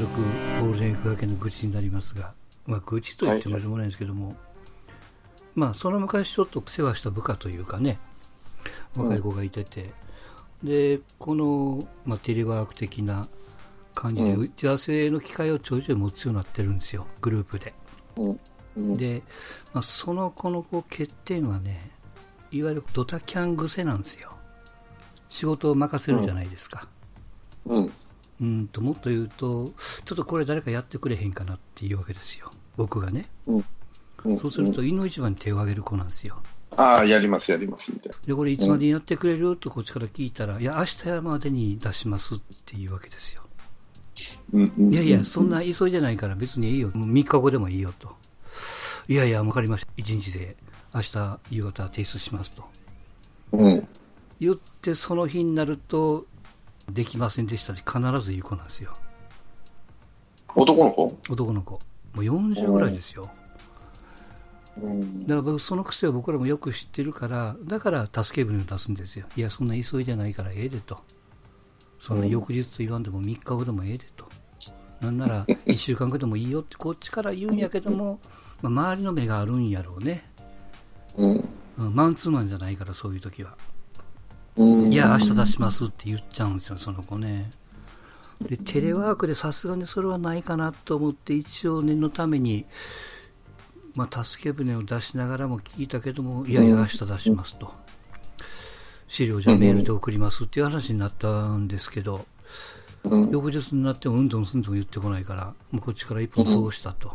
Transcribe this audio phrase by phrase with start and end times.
[0.00, 0.20] 軽く
[0.62, 2.32] ゴールデンウィーク明けの愚痴になりますが、
[2.66, 4.34] まあ、愚痴と言ってもしょうがないんですけども、
[5.54, 7.98] まあ、その昔ちょっと世話した部下というかね、
[8.96, 9.90] 若い子がいてて、
[10.62, 13.28] で、この、まあ、テレワーク的な
[13.94, 17.74] 感じで、打ち合わせの機会をちょいちょい持つようになってるんですよ、グループで。
[18.76, 19.22] で、
[19.74, 21.90] まあ、その子のこう欠点はね、
[22.52, 24.30] いわゆるドタキャン癖なんですよ。
[25.28, 26.88] 仕事を任せるじゃないですか。
[27.66, 27.92] うん。
[28.40, 29.72] うんと、もっと言うと、
[30.04, 32.50] ちょっとこれ誰かやってくれへんかなっていうわけですよ。
[32.76, 33.26] 僕がね。
[33.46, 33.56] うん。
[33.56, 33.64] うん
[34.36, 36.42] そうすると、胃の一番に手を挙げる子なんですよ。
[36.76, 43.42] ああ、やります、やります、みたいで、これいつまでにやってくれるとこっちから聞いたら、いや、明日までに出しますっていうわけですよ。
[44.52, 46.90] いやいや、そんな急いじゃないから別にいいよ。
[46.92, 48.14] もう3日後でもいいよと。
[49.08, 49.92] いやいや、わかりました。
[49.96, 50.56] 1日で
[50.94, 52.64] 明日夕方提出しますと。
[53.52, 53.88] うん。
[54.38, 56.26] 言って、その日になると、
[56.92, 58.92] できませんでしたって必ず言う子なんですよ。
[60.54, 61.18] 男の子？
[61.30, 61.72] 男の子。
[61.72, 61.78] も
[62.16, 63.30] う40ぐらいですよ。
[64.82, 65.22] うん。
[65.26, 69.26] だから僕、その癖を僕らもよく知ってるから、だから助け舟を出すんですよ。
[69.36, 70.98] いや、そんな急いでないからええでと。
[72.00, 74.28] そんな翌日と言わんでも3日後でもええでと。
[75.00, 78.20] なんなら 1週間後でもいいよってこっちから言うんやけども、
[78.62, 80.30] まあ、周りの目があるんやろうね。
[81.16, 81.30] うん。
[81.78, 83.56] うんマンツーマンじゃないから、そういう時は。
[84.56, 84.92] うん。
[84.92, 87.50] いや、明日出しますって言っちゃうんですよ、その子ね。
[88.40, 92.64] で、テレワークでさすがにそれはないかなと思って、一応念のために、
[93.94, 97.72] まあ、助け舟を出しながらも聞いたけども、いやいや、明日出しますと。
[99.08, 102.26] 資料じゃあメールで送りますっていう話になったんですけど、
[103.04, 103.30] うん。
[103.30, 107.12] 翌日になってもうんどんすんどん言ってこないから、もうこっちから一本通したと。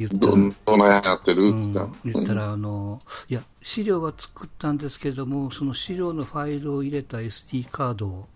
[0.00, 0.32] 言ったら
[0.64, 1.72] どないやってるうん
[2.04, 8.28] 言ったら、あの、いや、資料は作ったんですけども、その資料のファイルを入れた SD カードを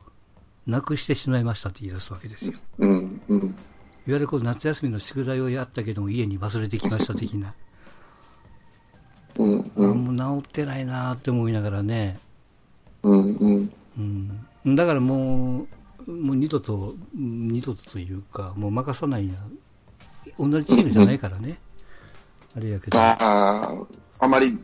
[0.67, 2.59] なくしてしまいましたって言い出すわけですよ。
[2.81, 3.21] うん。
[3.29, 3.39] うん。
[3.39, 3.55] いわ
[4.07, 7.55] ゆるこう夏休みの宿題をやったけども家に忘れてきました的な。
[9.39, 9.61] うん。
[9.61, 10.05] あうん。
[10.05, 12.19] もう治ってないなって思いながらね。
[13.03, 13.37] うん。
[13.37, 13.73] うん。
[14.67, 14.75] うん。
[14.75, 15.67] だからも
[16.07, 19.35] う、もう二度と、うん二度とというか、もう任さないな。
[20.39, 21.59] 同じチームじゃないからね。
[22.57, 22.99] あれやけど。
[22.99, 23.75] ああ、
[24.21, 24.59] あまり、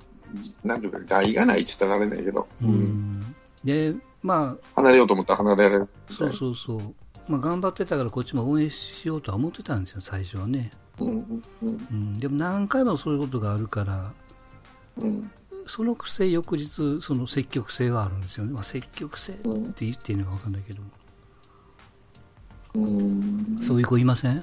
[0.65, 2.67] なんていうか、害がないって言ったらあれないけど、う。
[2.67, 3.35] ん。
[3.65, 5.89] で、まあ、離れようと思ったら離れられる。
[6.11, 6.81] そうそうそう。
[7.29, 10.71] まあ、頑張ってたからこっちも応援しようとは思ってたんですよ、最初はね。
[11.01, 11.43] うん。
[11.63, 11.87] うん。
[11.91, 14.13] うん、でも何回もそういうことがあるから、
[14.99, 15.31] うん。
[15.67, 18.53] そのくせ翌日、その積極性はあるんですよね。
[18.53, 20.89] まあ、積極性って言っていいのか分かんないけども。
[22.75, 23.59] うん。
[23.61, 24.39] そういう子いません？
[24.39, 24.43] う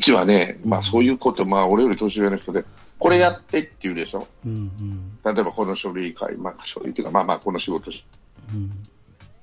[0.00, 2.64] ちはね、まあそういうこと、まあ俺より年上の人で、
[2.98, 4.26] これやってって言うでしょ。
[4.44, 5.34] うんうん。
[5.34, 8.04] 例えばこの書類会、まあ書類っていうか、まあまあこの仕事し
[8.52, 8.70] うん。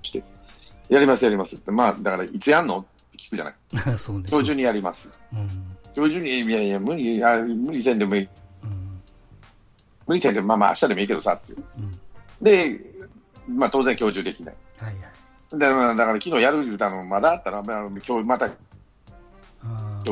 [0.01, 0.23] して、
[0.89, 2.79] やりますやりますって、まあだからいつやんの？
[2.79, 3.55] って聞くじゃない。
[3.97, 4.29] そうね。
[4.31, 5.11] 今日中にやります。
[5.33, 5.49] うん。
[5.95, 8.23] 今日中に、いやいや、無理、あ無理せんでもいい。
[8.63, 9.01] うん。
[10.07, 11.63] 無理せんでも、まあまあ明日でもいいけどさっていう。
[11.77, 11.91] うん。
[12.41, 12.79] で、
[13.47, 14.55] まあ当然今日中できない。
[14.79, 15.11] はいはい。
[15.59, 18.49] だから昨日やる言うたのまだあったら、まあ、今日また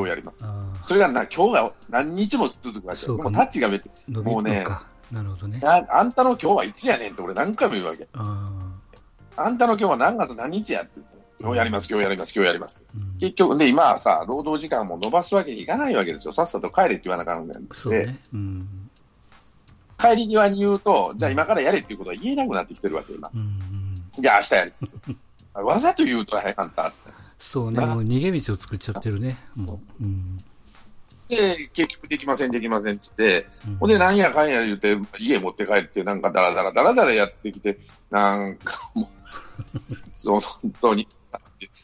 [0.00, 0.44] 今日やります。
[0.82, 3.06] それがな今日が何日も続くわけよ。
[3.06, 4.64] そうかもうタッチが別に伸びもうね。
[5.10, 5.60] なるほどね。
[5.64, 8.08] ああんたの今日はいつやねんって俺何回も言うわけ。
[8.14, 11.10] あんたの今日は何月何日やって言って。
[11.40, 12.82] 今日やります、今日やります、今日やります。
[12.94, 13.18] うん。
[13.18, 16.34] 結局、で、今はさ、労働時間も伸ばすわけにいかないわけですよ。
[16.34, 17.58] さっさと帰れって言わなあかんので、
[18.06, 18.18] ね。
[18.34, 18.68] うん。
[19.98, 23.30] 帰り際に言うと、じゃあ今からやれっていうことは言えなくなってきてるわけ、今。
[23.34, 23.44] うんう
[24.20, 24.22] ん。
[24.22, 24.72] じゃあ明日やれ。
[25.62, 26.92] わざと言うとね、あんた。
[27.40, 27.80] そうね。
[27.80, 29.38] なもう逃げ道を作っちゃってるね。
[29.56, 30.04] もう。
[30.04, 30.38] うん。
[31.28, 37.78] で、結局できません、できませんって言って、うんほんで、なんやかんや言うて、家持って帰って、なんかダラダラダラダラやってきて、
[38.10, 39.08] なんかも
[39.92, 41.08] う、 そう、本当に、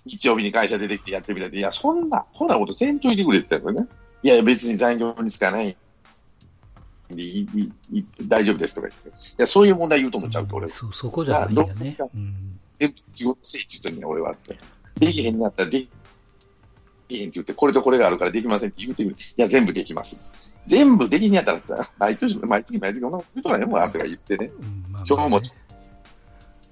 [0.04, 3.88] 日曜日に会社出てきてやってみたいいや、そんな、そんなことせんといてくれって言ったよね。
[4.22, 7.48] いや別に残業にしかないんでい
[7.92, 9.08] い大丈夫ですとか言って。
[9.10, 10.72] いや、そういう問題言うと思っちゃうと、俺は。
[10.72, 11.96] そう、そこじゃないんだね。
[12.14, 12.58] うん。
[12.78, 14.56] 全部仕事せいって言ってんね俺はって。
[14.98, 19.16] できへんになったらできへんって言って、これとこれがあるからできませんって言うてくる。
[19.16, 20.54] いや、全部できます。
[20.66, 24.50] 全部できんやったらさ、毎年、毎月毎月同じことないもんなとか言ってね。
[24.60, 25.40] うんまあまあね今日も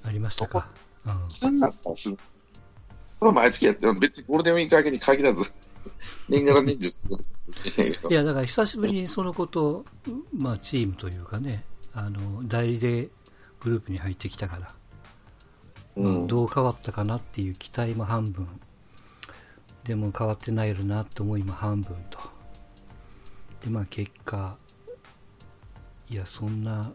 [0.05, 0.69] ありましたか。
[1.07, 2.17] うんすんなったらする。
[3.21, 5.51] これは毎月やって、別にゴールデンウィーク明けに限らず、
[6.29, 7.25] 年がら年中する
[8.11, 9.85] いや、だから久しぶりにそのこと、
[10.33, 13.09] まあ、チームというかね、あの、代理で
[13.61, 14.75] グループに入ってきたから、
[15.97, 18.49] うんどう変わったかなっていう期待も半分、
[19.85, 22.19] でも変わってないよなって思いも半分と。
[23.63, 24.57] で、まあ結果、
[26.11, 26.93] いや、そんな、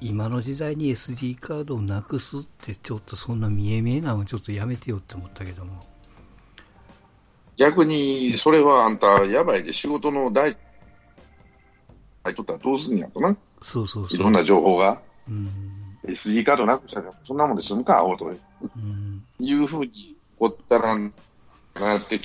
[0.00, 5.80] 今の時代に SD カードをなくすってちょっとそんな見え見えなのちょっとやめてよって思ったけども。
[7.56, 10.56] 逆に、それはあんた、やばいで仕事の大、
[12.24, 13.36] 入っとったらどうすんやとな。
[13.60, 14.16] そうそうそう。
[14.16, 15.00] いろんな情報が。
[15.28, 15.77] うん。
[16.08, 18.30] SD カードなくしたら、そんなもんで済むか、おうとう
[18.78, 19.24] ん。
[19.38, 21.10] いうふうにおったらな
[21.98, 22.18] って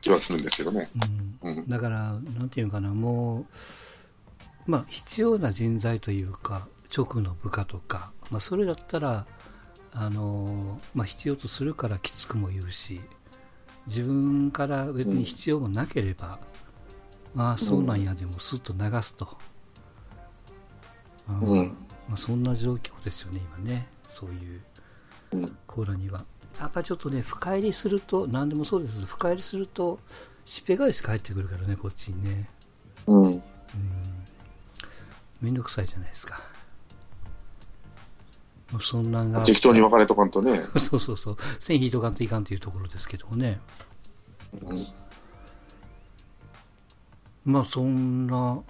[0.00, 0.88] 気はするんですけどね。
[1.42, 1.50] うん。
[1.50, 1.68] うん。
[1.68, 3.46] だから、なんていうのかな、も
[4.66, 9.26] う、まあ、必要な人材というか、直の部下とか、まあ、それだったら、
[9.92, 13.00] あの、まあ、必要とするからきつくも言うし、
[13.86, 16.38] 自分から別に必要もなければ、
[17.34, 19.38] まあ、そうなんやでもスッと流すと。
[21.28, 21.76] うんうん。
[22.08, 23.88] まあ、そんな状況ですよね、今ね。
[24.08, 24.60] そういう
[25.32, 26.24] うんコーラには。
[26.58, 30.00] やっぱちょっとね、深入りすると、何でもそうですけど、深入りすると、
[30.44, 32.48] しっぺ返し返ってくるからね、こっちにね。
[33.06, 33.22] うん。
[33.24, 33.42] うん。
[35.40, 36.42] めんどくさいじゃないですか。
[38.72, 39.44] もうそんなんが。
[39.44, 40.62] 適当に分かれとかんとね。
[40.78, 41.36] そうそうそう。
[41.60, 43.60] 線引いとかんといかんというところですけどもね。
[44.62, 44.78] うん
[47.44, 48.60] まあそんな、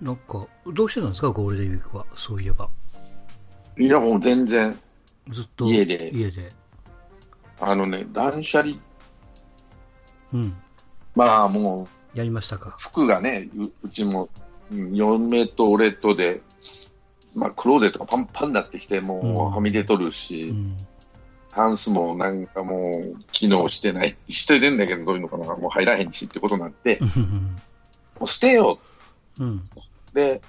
[0.00, 2.06] なんか、どうしてたんですか、ゴールデンウィークは。
[2.16, 2.68] そういえば。
[3.78, 4.78] いや、もう全然、
[5.30, 5.64] ずっと。
[5.66, 6.52] 家で家で。
[7.60, 8.76] あのね、断捨離、
[10.32, 10.56] うん。
[11.14, 12.76] まあもう、やりましたか？
[12.78, 14.28] 服がね、ううちも、
[14.70, 16.40] うん嫁と俺とで、
[17.34, 20.76] まあ、クローゼットがパンパンになってきて、もうはみ出とるうし、ん。
[21.50, 26.98] タンスもなんかもう、機能してない、してるんだけど、どういうのかな、もう入らへんしってことになって、
[28.18, 28.93] もう捨てよう
[29.44, 29.68] ん。
[30.12, 30.14] う。
[30.14, 30.40] で、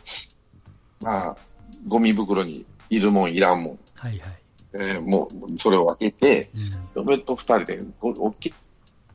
[1.02, 1.38] まあ、
[1.88, 3.80] ゴミ袋にいるもん、いらんもん。
[3.96, 4.40] はいはい。
[4.74, 6.50] えーもう、それを分けて、
[6.96, 7.06] うん。
[7.08, 8.54] 嫁と二人で、ご大き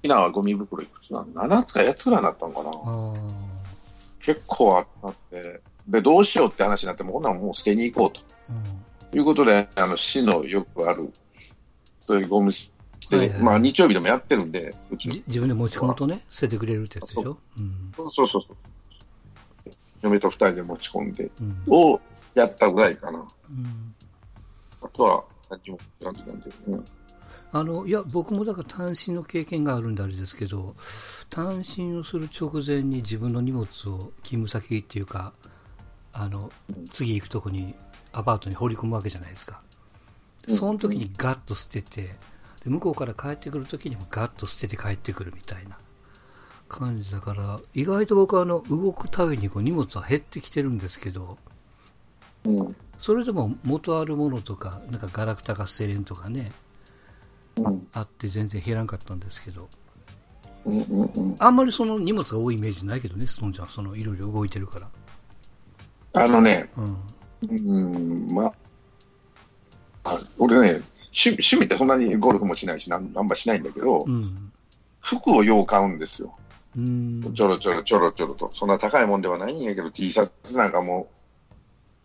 [0.05, 3.15] なゴミ袋いくつなの ?7 つか8つぐらいになったのかなあ
[4.21, 8.21] 結構あって、で、どうしようって話になって、もうほんならもう捨てに行こうと。
[8.51, 8.53] あ。
[8.53, 9.11] うん。
[9.11, 11.13] ということで、あの、市のよくある、
[12.01, 12.69] そういうゴミ捨
[13.11, 17.39] て、はいはいまあ日曜日でもやってるんで、うち自分で持ち込むとね、捨ててくれるってやつでしょ？
[17.59, 17.93] うん。
[17.97, 18.57] そうそうそう。
[20.03, 21.63] 嫁と二人で持ち込んで、うん。
[21.69, 22.01] を
[22.35, 23.19] やったぐらいかな。
[23.19, 23.95] うん
[24.83, 26.85] あとは、何も感じなんで、うん。
[27.53, 30.75] あの、いや、僕もだから単身の経験があるんであれですけど、
[31.29, 33.67] 単身をする直前に自分の荷物を
[34.23, 35.35] 勤務先っていうか、
[36.15, 36.51] あの、
[36.91, 37.75] 次行くとこに、
[38.13, 39.61] アパートに放り込むわけじゃないですか。
[39.65, 39.71] うん
[40.49, 42.15] その時にガッと捨てて、
[42.65, 45.77] で向こうから帰ってくる時にもガッと捨てて帰ってくるみたいな
[46.71, 51.37] 感じだから、意外と僕はあの、動くたびにこう荷物は減ってきてるんですけど、
[52.45, 52.77] うん。
[52.99, 56.53] それでも元あるものとか、なんかガラクタが捨てれんとかね、
[57.57, 57.87] うん。
[57.93, 59.69] あって全然減らんかったんですけど、
[60.65, 60.83] うん。
[60.83, 61.05] うん。
[61.05, 61.37] うん。
[61.39, 66.23] あんまりその荷物が多いイメージないけどね、ストーンちゃん、そのいろいろ動いてるから。
[66.23, 66.97] あのね、うん。
[67.43, 68.53] うん、まあ、
[70.05, 70.81] あ俺ね、
[71.13, 74.53] 趣趣味ってそんなにゴルフもしないし、なんあんましないんだけど、うん。
[75.01, 76.35] 服をよう買うんですよ。
[76.77, 77.35] うん。
[77.35, 78.51] ちょろちょろちょろちょろと。
[78.55, 81.09] そんな高いもんではないんやけど、T シャツなんかも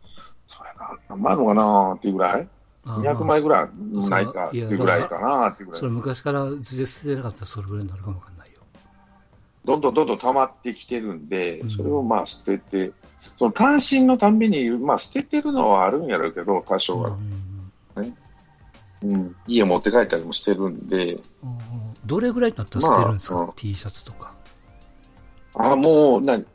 [0.04, 0.08] う、
[0.48, 2.48] そうやな、何万のかなっていうぐらい？
[2.86, 3.70] あ ?200 枚ぐらい
[4.10, 5.92] ないかっていうぐらいかなっていうぐらいそれ。
[5.92, 8.60] 昔から図で捨ててなかったらそれぐらいになるかもわかんないよ。
[9.66, 12.92] どんどんどんどん溜まってきてるんでう、んそれをまあ捨てて、
[13.38, 17.10] その単身のたんびに、まあ捨ててるのはあるんやろうけど、多少は。
[17.10, 17.14] う
[18.02, 18.16] ん
[19.04, 19.36] うん。
[19.48, 21.20] 家持って帰ったりもしてるんで、
[22.06, 24.35] どれぐらいになったら捨てるんですか、まあうん T シャツとか。
[25.56, 26.46] あ、もう、なに、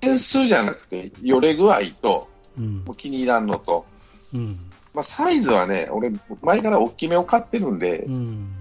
[0.00, 2.28] 点数じゃなくて、よれ具合と、
[2.58, 2.96] うんもう。
[2.96, 3.86] 気に入らんのと、
[4.34, 4.58] うん。
[4.92, 6.12] まあサイズはね、俺、
[6.42, 8.54] 前から大きめを買ってるんでう、ん。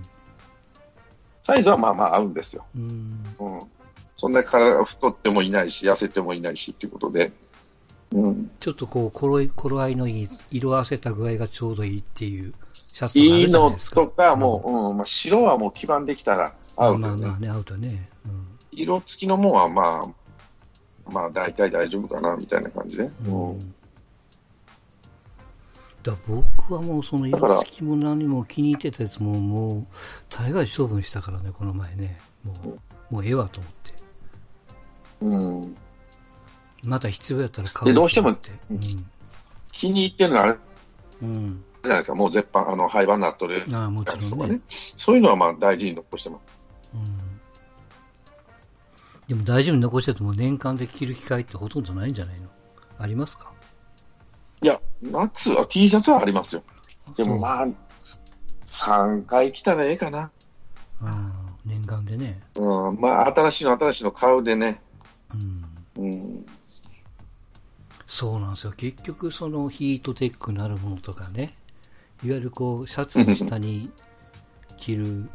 [1.43, 2.65] サイズはまあまあ合うんですよ。
[2.75, 3.24] うん。
[3.39, 3.60] うん。
[4.15, 7.34] そんな体太ってもいないし、痩せてもいないしっていうことで、
[8.13, 8.51] うん。
[8.60, 13.72] ちょっとこう、頃い頃合いのいい、色あせた具合がちょうどいいっていうシャツいいの。
[13.72, 17.22] とか、もう、うん、まあ白はもう基盤できたら合うけどね。
[17.22, 18.10] まあまあね、アウトね。
[18.25, 18.42] うん。
[18.75, 20.06] 色付きのもんはま
[21.08, 23.03] あ、まあ大体大丈夫かな、みたいな感じで。
[23.03, 23.74] うん。
[26.03, 29.86] だ僕はもうその色付きも何も気に入ってたやつももう
[30.30, 32.20] 大概処分したからね、この前ね。
[32.44, 32.53] も
[33.10, 33.94] う、もうええわと思って。
[35.22, 35.75] うん。
[36.84, 39.03] また必要やったら買うでどうしてもと思って
[39.72, 40.58] 気に入ってるのはあれ
[41.22, 41.27] うん。
[41.27, 41.63] うん。
[41.84, 44.62] じゃないですか、もう絶版、あの、廃盤になっとるああ、もやつとかねね。。
[44.68, 46.52] そういうのはまあ大事に残してます。
[49.30, 49.36] うん。
[49.36, 52.48] でも大丈夫に残してても年間で着る機会ってほとんどないんじゃないの？
[52.98, 53.51] ありますか？
[54.62, 56.63] いや、夏は T シャツはありますよ。
[57.18, 57.68] でもあ、まあ、
[58.62, 60.20] 3回着たらええかな。
[60.20, 60.30] あ
[61.01, 62.42] あ念願でね。
[62.56, 64.82] うん、まあ、新しいの新しいの買うでね。
[65.98, 66.03] うん。
[66.06, 66.46] うん。
[68.08, 68.74] そうなんですよ。
[68.77, 71.56] 結局、そのヒートテックなるものとかね、
[72.24, 73.92] いわゆるこう、シャツの下に
[74.77, 75.30] 着る、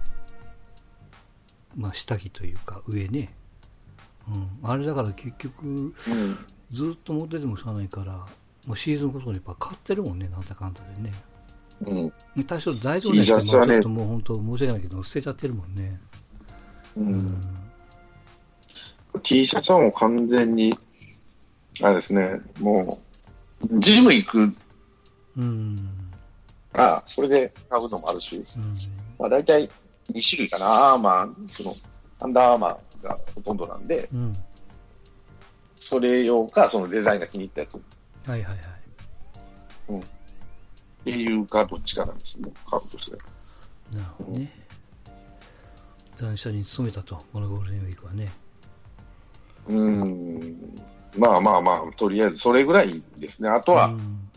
[1.76, 3.34] まあ、下着というか、上ね。
[4.62, 4.70] うん。
[4.70, 5.94] あれだから結局、うん。
[6.70, 8.12] ずっと持っててもしゃあないから、
[8.66, 11.12] もうシーズンごとにやっぱ買ってるもんね、なんだかんだでね。
[12.36, 12.44] うん。
[12.44, 16.00] 多少大丈夫な人もちょっともう本当申し訳ないけど、捨てちゃってるもんね。
[16.96, 17.40] うん。
[19.22, 20.78] T シャツはもう完全に、
[21.80, 22.98] あれですね、も
[23.62, 24.52] う、ジム行く
[25.36, 25.90] うん。
[26.72, 28.44] から、それで買うのもあるし、うん。
[29.18, 29.68] まあ大体
[30.12, 31.74] 2種類かな、アーマー、その、
[32.20, 34.36] アンダーアーマーがほとんどなんで、うん。
[35.76, 37.80] それ用か、そのデザインが気に入ったやつっ
[38.26, 40.04] はいはいはい。
[41.04, 43.16] ていうか、どっちかなんですよね、買うとして。
[43.96, 44.52] なるほどね。
[46.20, 48.32] 断捨に勤めたと、このゴールデンウィークはね。
[49.68, 50.76] うーん。
[51.16, 53.48] まあまあまあ、とりあえずそれぐらいですね。
[53.48, 54.28] あとは、うん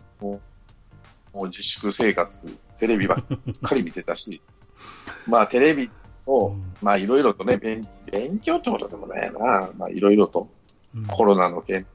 [1.33, 3.25] もう自粛生活、テレビばっ
[3.63, 4.41] かり見てたし、
[5.27, 5.89] まあテレビ
[6.25, 10.47] をうん、まあいろいろとね、勉勉強ってことでもないな、まあいろいろと
[10.95, 11.85] うんコロナの件、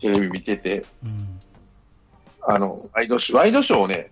[0.00, 1.40] テレビ見てて、うん。
[2.46, 4.10] あの、ワイドショー、ワイドショーをね、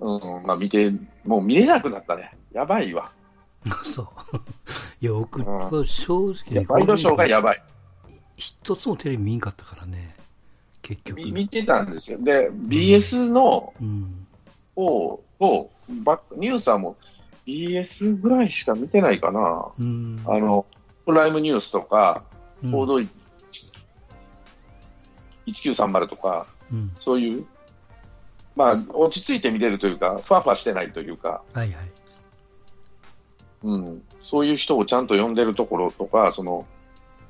[0.00, 0.92] うん、まあ見て、
[1.24, 2.32] もう見れなくなったね。
[2.52, 3.10] やばいわ。
[3.82, 4.06] そう。
[5.00, 7.62] いや、僕うんは正直ね、ワイドショーがやばい。
[8.36, 10.16] 一つもテレビ見んかったからね、
[10.82, 11.18] 結局。
[11.18, 12.18] み見てたんですよ。
[12.20, 14.26] で、BS のうん。
[14.74, 15.70] 方を、
[16.04, 16.96] バックニュースはもう
[17.46, 19.68] BS ぐらいしか見てないかな。
[19.78, 20.22] うん。
[20.26, 20.66] あの、
[21.06, 22.24] プライムニュースとか、
[22.62, 23.00] うん報道
[25.46, 26.92] 1930とか、うん。
[27.00, 27.46] そういう、
[28.54, 31.90] まあ、落ち着いて見れるというか、ふわふわしてないというか、はいはい。
[33.62, 36.66] うん、そういう人をちゃんと呼んでるところとか、その、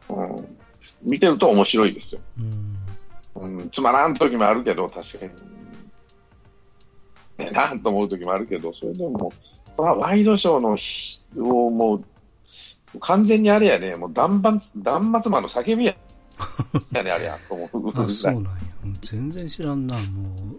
[0.08, 0.58] うん、
[1.02, 2.20] 見てると面白いですよ。
[2.38, 2.76] うん。
[3.34, 5.26] うん、つまらん時もあるけど、確か
[7.38, 7.46] に。
[7.46, 9.28] ね、なんと思う時もあるけど、それでも、まあ、
[9.76, 12.04] ワイドショーの日をもう、
[13.00, 15.94] 完全にあれやね、もう断末、断末魔の叫びや
[16.92, 18.34] やね、あれや、と思うぐあ、そう。
[18.34, 18.50] なんや。
[18.84, 20.00] うん全然知らんな、も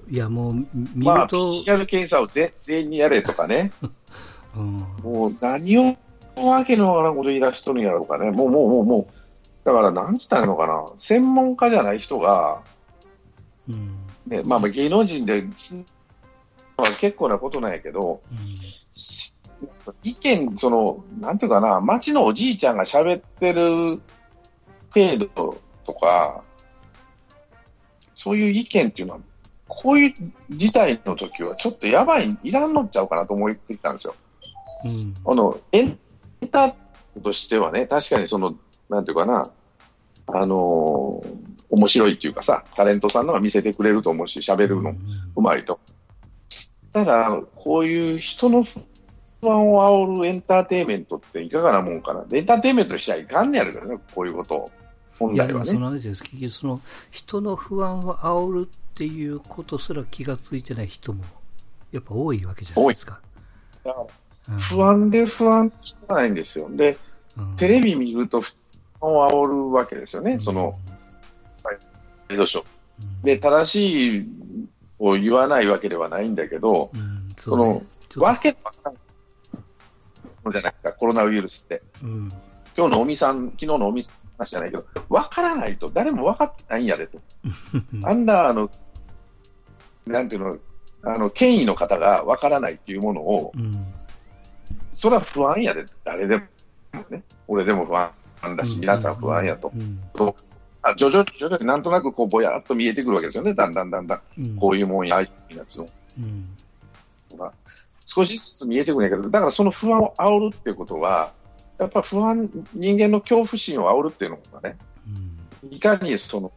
[0.07, 0.11] う。
[0.11, 3.71] いや、もう、み見まあ、ると、PCR 検査を全全員にやれとかね、
[4.55, 4.77] うん。
[5.03, 5.95] もう何を
[6.35, 9.13] わけのわからんこと言い出しとるんやろうかね、もう、もう、もう、もう、
[9.65, 12.61] だから、なんつったらいいのかな、専門家じゃない人が、
[13.67, 13.97] うん。
[14.27, 15.43] ね、まあ、まあ芸能人で、
[16.77, 18.37] まあ、結構なことなんやけど、うん。
[20.03, 24.01] 意見、その、なんていうかな、町のおじいちゃんが喋ってる
[24.93, 26.43] 程度とか、
[28.13, 29.19] そういう意見っていうのは、
[29.67, 30.13] こういう
[30.49, 34.15] 事態の時はちょっとやばい、いらんのっちゃうかなと思ってきたんですよ。
[34.85, 35.13] うん。
[35.25, 35.99] あの、エン
[36.51, 38.55] ターとしてはね、確かにその、
[38.89, 39.49] なんていうかな、
[40.27, 44.93] あのー面白いっていうかさ、タレントさんのが見せてくれると思うし、喋るの
[45.35, 45.79] うまいと。
[46.93, 52.25] ただ、こういう人の不安を煽るエンターテインメントっていかがなもんかな。
[52.31, 54.71] エンターテインメントにしちゃいかんねやるからね、こういうことを。
[55.17, 55.65] 本来はね。
[55.65, 56.23] その話です。
[56.23, 56.79] 結局、その、
[57.11, 61.23] 人の不安を煽るっていうことすら気がついてない人も、
[61.91, 63.19] やっぱ多いわけじゃないですか。
[63.83, 64.05] だから
[64.53, 66.67] うん不安で不安しかないんですよ。
[66.71, 66.97] で、
[67.37, 68.53] うんテレビ見ると不
[69.01, 70.77] 安を煽るわけですよね、その、、
[71.63, 71.71] ワ
[72.33, 72.63] イドショー。
[72.63, 74.27] うんで、正しい
[75.01, 79.03] を言わないわけではないんだけど、うん、そのそうね、ちょっわけわかんない
[80.45, 81.79] のじゃないか、コロナウイルスって。
[81.99, 82.31] とうん、
[82.77, 87.19] 今日の尾身さん、昨日の尾身さんの話じゃないけど、わからないと、誰も分かってないんやでと。
[88.07, 88.69] アンダーの、
[90.05, 90.57] なんていうの、
[91.03, 93.93] あの、権威の方がわからないっていうものを、うん、
[94.93, 96.43] それは不安やで、誰でも
[97.09, 97.23] ね。
[97.47, 98.11] 俺でも不安
[98.55, 99.71] だし、皆さん不安やと。
[99.75, 99.99] うん、
[100.83, 104.21] あ徐々に徐々になんとなくこうぼやっと見えてくるわけですよね、だんだんだんだん。
[104.37, 107.53] うん、こういうもんや、ああいうやつのうん、が。
[108.05, 111.31] 少しずつ見えてくるんやけど、だからその不安を煽るっていうことは、
[111.77, 114.77] やっぱ不安、人間の恐怖心を煽るっていうのがね、
[115.63, 116.51] うん、いかにその、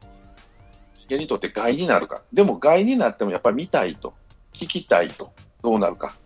[1.06, 2.22] 人間にとって害になるか。
[2.32, 4.14] でも害になってもやっぱり見たいと、
[4.52, 6.16] 聞きたいと、どうなるか。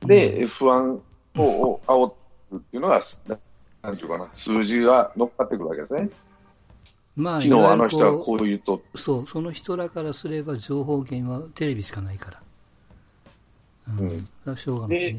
[0.00, 1.00] で、不安
[1.36, 2.12] をを煽
[2.52, 3.38] るっていうのが、な
[3.82, 6.10] なんていうかな、数字が乗っかってくるわけですね。
[7.14, 12.42] まあ、昨日あの人はここう言うと、う、そう、その人らからすれば情報源はテレビしかないから。
[13.98, 14.56] うん、うん。
[14.56, 15.14] しょうがない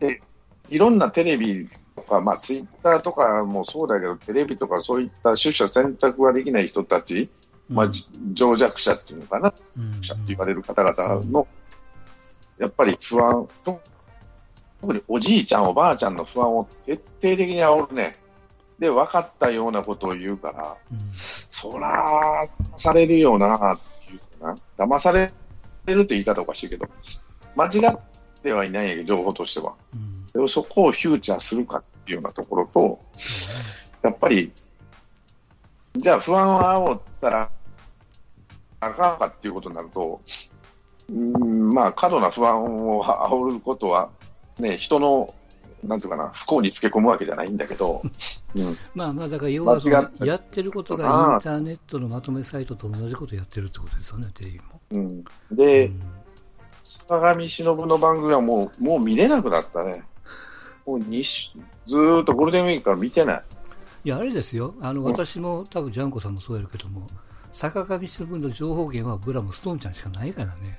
[0.00, 0.20] ね。
[0.68, 7.28] いろんなテレビとか、まあ、ツイッターとかもそうだけど、テレビとかそういった取捨選択ができない人たち、
[7.68, 11.46] まあ、じ情弱者っていうのかな、うん、者って言われる方々の、
[12.58, 13.80] やっぱり不安と、
[14.80, 18.16] 特におじいちゃん、おばあちゃんの不安を徹底的に煽るね。
[18.82, 24.86] で分かったようなことを言うから、うんそら、騙されるよなっていうかな。
[24.86, 25.30] 騙され
[25.86, 26.88] るって言い方おかしいけど、
[27.54, 27.98] 間違っ
[28.42, 29.74] てはいないんやけど、情報としては。
[29.94, 32.98] うんでもそこをフューチャーするかっていうようなところと、
[34.02, 34.50] やっぱり、
[35.94, 37.50] じゃあ不安を煽ったら、
[38.80, 40.20] あかんかっていうことになると、
[41.10, 44.10] うんまあ、過度な不安を煽ることは、
[44.58, 45.32] ね、人の、
[45.82, 48.02] なんていうかな、不幸につけ込むわけじゃないんだけど、
[48.54, 54.80] うん、まあまあ、だから要はそのやってることがインターネットのまとめサイトと同じことやってるってことですよね、テレビも。
[54.90, 56.00] うん、で、うん
[57.08, 60.02] 坂上忍の番組はもう、もう見れなくなったね。
[60.86, 61.52] もう二週
[61.86, 63.42] ずーっとゴールデンウィークから見てない。
[64.04, 67.06] いや、あれですよ、あのん私も多分ジャンコさんもそうやるけども、
[67.52, 70.78] 坂上忍の情報源はブラもストーンちゃんしかないからね。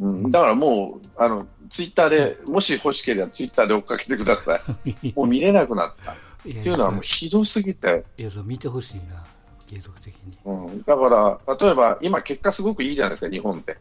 [0.00, 5.12] うん、だからもう、あの、ツイッターで、もし欲しければツイッターで追っかけてください。
[5.14, 6.12] もう見れなくなった。
[6.12, 8.04] っていうのはもうひどすぎて。
[8.18, 9.24] いや、見てほしいな、
[9.66, 10.38] 継続的に。
[10.44, 11.08] うん、だか
[11.46, 13.76] ら、例えば今結果すごくいいじゃないですか、日本って。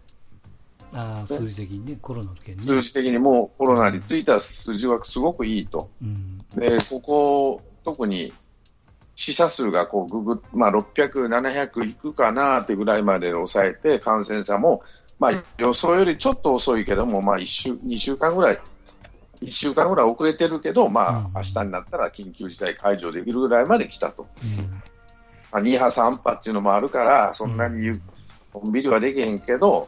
[0.94, 2.64] ああ、数字的にね、コロナの件ね。
[2.64, 5.90] 数字的にもうコロナについた数字はすごくいいと。
[6.02, 6.38] うん。
[6.56, 8.34] で、ここ、特に
[9.16, 14.84] 死者数がこうぐぐ、まあ、600、700いくかなってぐらいまで抑えて、感染者も、
[15.20, 18.60] まあ、予想よりちょっと遅いけども、まあ、1週、2週間ぐらい、
[19.42, 24.28] 1週間ぐらい遅れてるけど、まうんあ、明日になったら緊急事態解除できるぐらいまで来たと。
[24.44, 24.72] うん。
[25.52, 28.02] まあ、2波、3波っていうのもあるから、そんなにゆ
[28.54, 29.88] のんびりはできへんけど、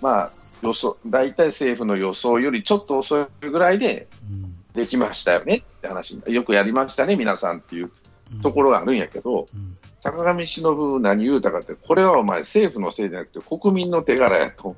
[0.00, 0.30] まあ、
[0.62, 4.54] 予想、大体政府の予想よりちょっと遅いぐらいでうん。
[4.74, 6.20] できましたよねって話。
[6.26, 7.90] よくやりましたね、皆さんっていう
[8.32, 14.76] うんところがあるんやけど、うん坂上忍何言うたかって、これはお前政府のせいじゃなくて国民の手柄やと。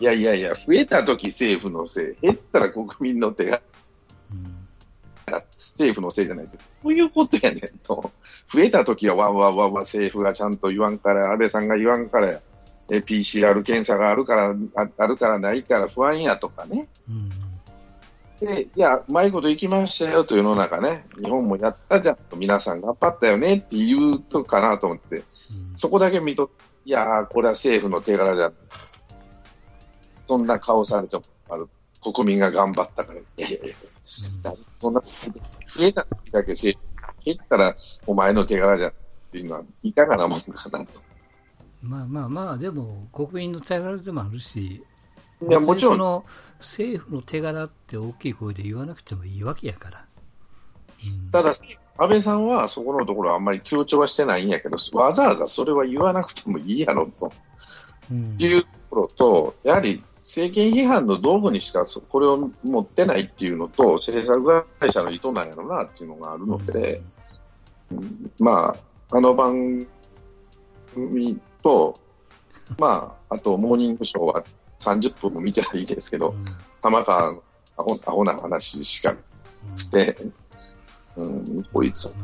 [0.00, 3.62] いやいやいや、増えた時政府のせい、減ったら国民の手柄、
[4.32, 4.56] うん
[5.78, 8.10] 政府のせいじゃないって、こういうことやねんと。
[8.52, 12.40] 増えた時はわんわんわんわん政府がちゃんと言わんから、安倍さんが言わんからや、
[12.90, 16.88] え PCR 検査があるから、ああるからないから不安やとかね。
[17.08, 17.45] うん
[18.40, 25.24] で、いや、うまいこといきましたよと世の中ね、日本もやったじゃんと、皆さん頑張ったよねって言うとかなと思って、うん
[25.76, 26.50] そこだけ見と
[26.86, 28.52] いやー、これは政府の手柄じゃん。
[30.24, 31.68] そんな顔されてもある。
[32.00, 33.18] 国民が頑張ったから。
[33.18, 33.74] いやいやいや、
[34.80, 38.92] そんな、増えた時だけ政府、減ったらお前の手柄じゃんっ
[39.32, 40.86] ていうのは、いかがなもんかなと。
[41.82, 44.84] まあまあまあ、でも、国民の手柄でもあるし、
[45.42, 46.24] いや、もちろん、その
[46.58, 50.04] 政府の手柄って大きい声で言わなくてもいいわけやから。
[51.04, 51.52] うんただ、
[51.98, 57.32] 安倍さんはそこのところはあんまり強調はしてないんやけど、わざわざそれは言わなくてもいいやろと。
[58.10, 67.00] うんいうところと、やはり政権批判の道具にしかそこれを持ってないっていうのと、政策会社の意図なんやろなっていうのがあるので、
[67.92, 68.74] うんま
[69.10, 69.86] あ、あの番
[70.94, 71.98] 組と、
[72.78, 74.44] まあ、あと、モーニングショーは
[74.78, 76.44] 30分も見てないですけど、うん
[76.82, 77.42] 玉川の
[77.76, 80.16] アホアホな話しかうんで、
[81.16, 82.16] うん、こいつ、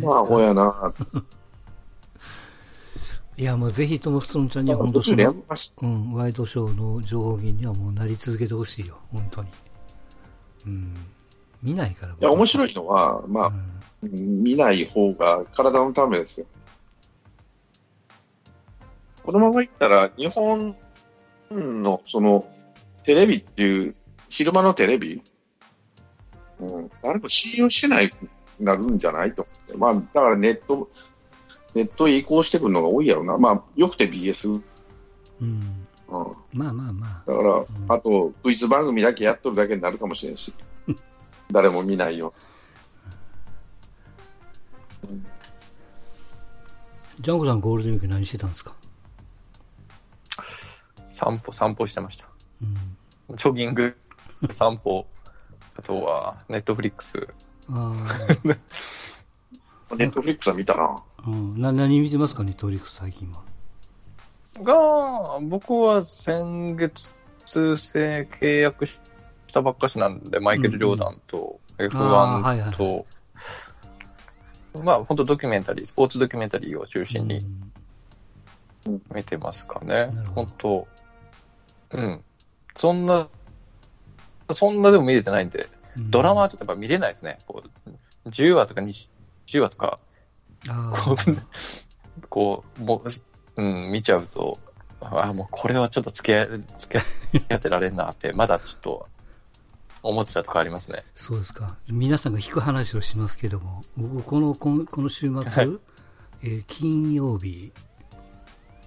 [0.00, 0.42] まあアホか。
[0.42, 0.94] やな、
[3.36, 5.86] いや、もうぜひともストーンちゃんには本当そのめました。
[5.86, 9.50] うん、ワイドショーの情報源にはもうなり続けてほしいよ、本当に。
[10.66, 10.94] うん。
[11.62, 12.14] 見ないから。
[12.14, 12.72] いや、面白い。
[12.72, 13.52] いのは、まあ
[14.02, 16.46] う、ん見ない方が体のためですよ。
[19.22, 20.74] このままいったら、日本
[21.50, 22.46] のその
[23.04, 23.94] テレビっていう、
[24.28, 25.22] 昼間のテレビ、
[26.60, 28.10] うん、誰も信用してない
[28.60, 29.46] なるんじゃないと。
[29.76, 30.90] まあ、だからネット、
[31.74, 33.38] ネットへ移行してくるのが多いやろな。
[33.38, 34.62] まあ、よくて BS。
[35.40, 36.32] うん、うん。
[36.52, 37.30] まあまあまあ。
[37.30, 40.52] だから、んあと、クイズ番組だけやっとるだけになるかもしれんし。
[41.52, 42.34] 誰も見ないよ。
[47.20, 48.74] ジャンコさんゴールデンウィーク何してたんですか？
[51.08, 52.26] 散歩、散歩してました。
[52.62, 53.36] うん。
[53.36, 53.96] ジョギング、
[54.50, 55.06] 散歩、
[55.76, 57.28] あとは、ネットフリックス。
[57.70, 57.94] あ
[59.96, 60.82] ネットフリックスは見たな。
[60.84, 61.60] あ、うん。
[61.60, 62.42] な、何見てますか？
[62.44, 63.42] ネットフリックス最近は。
[64.62, 67.12] が、僕は先月
[67.46, 68.98] 制契約し
[69.52, 73.06] たばっかしなんで、マイケル・ジョーダンとあーはいはい F1 と、
[74.82, 77.38] まあ、本当ドキュメンタリー、スポーツドキュメンタリーを中心に
[78.86, 80.12] うん見てますかねなる。
[80.12, 80.88] ほど本当
[81.90, 82.24] うん。
[82.74, 83.28] そんな、
[84.50, 87.38] そんなでも見れてないんで、うんドラマはちょっとやっぱ見れないですね。
[87.46, 87.60] こ
[88.24, 89.08] う10話とか20
[89.60, 89.98] 話とか、
[90.68, 91.36] あこあう、
[92.28, 94.58] こう、もう、うん、見ちゃうと、
[95.00, 96.48] ああ、もうこれはちょっと付き合い、
[96.78, 99.08] 付き合ってられんなって、まだちょっと、
[100.02, 101.04] 思ってたと変わりますね。
[101.16, 101.76] そうですか。
[101.88, 105.78] 皆さんが引く話をしますけども、僕、この、このこの週末、はい
[106.42, 107.72] えー金曜日、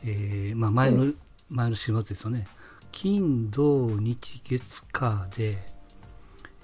[0.04, 1.12] えーまあ前の、
[1.50, 2.48] 前の週末ですよね。
[2.92, 5.60] 金、土、日、月、火で、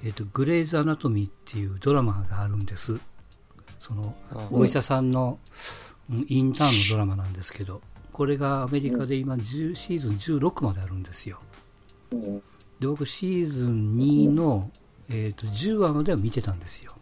[0.03, 2.99] えっ、と、グレイズ・アナトミーっていうドラマがあるんです。
[3.79, 4.15] その、
[4.51, 5.39] うんお医者さんの、
[6.09, 7.81] うんインターンのドラマなんですけど、
[8.13, 11.39] これがアメリカで今、10シーズン16まであるんですよ。
[12.11, 12.41] うん
[12.79, 14.69] で僕シーズン2の、
[15.09, 16.93] えー、と10話までは見てたんですよ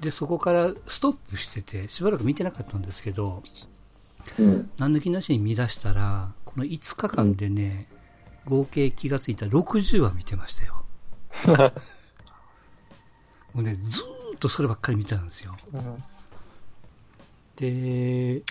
[0.00, 3.42] でそこからストップしててしばらく見てなかったんですけど
[4.38, 4.70] うん。
[4.78, 7.88] 何抜きなしに見出したらこの5日間でね
[8.46, 10.84] 合計気がついたら60話見てましたよ
[13.52, 15.56] もうねずーっとそればっかり見てたんですよ
[17.56, 18.42] で